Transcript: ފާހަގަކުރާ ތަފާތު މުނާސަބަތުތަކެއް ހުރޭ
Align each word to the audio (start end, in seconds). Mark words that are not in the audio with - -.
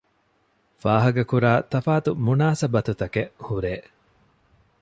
ފާހަގަކުރާ 0.81 1.51
ތަފާތު 1.71 2.11
މުނާސަބަތުތަކެއް 2.25 3.33
ހުރޭ 3.47 3.73